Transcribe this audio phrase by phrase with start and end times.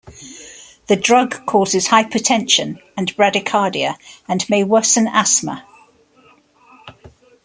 [0.87, 5.63] The drug causes hypotension and bradycardia and may worsen asthma.